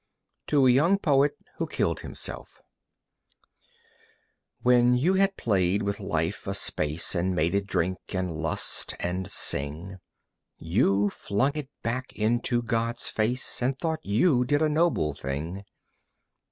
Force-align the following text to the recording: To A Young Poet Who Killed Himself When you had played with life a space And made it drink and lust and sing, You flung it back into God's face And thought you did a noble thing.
To 0.47 0.65
A 0.65 0.71
Young 0.71 0.97
Poet 0.97 1.37
Who 1.57 1.67
Killed 1.67 1.99
Himself 1.99 2.59
When 4.63 4.95
you 4.97 5.13
had 5.13 5.37
played 5.37 5.83
with 5.83 5.99
life 5.99 6.47
a 6.47 6.55
space 6.55 7.13
And 7.13 7.35
made 7.35 7.53
it 7.53 7.67
drink 7.67 7.99
and 8.09 8.31
lust 8.35 8.95
and 8.99 9.29
sing, 9.29 9.99
You 10.57 11.11
flung 11.11 11.51
it 11.53 11.69
back 11.83 12.13
into 12.13 12.63
God's 12.63 13.09
face 13.09 13.61
And 13.61 13.77
thought 13.77 14.03
you 14.03 14.43
did 14.43 14.63
a 14.63 14.69
noble 14.69 15.13
thing. 15.13 15.65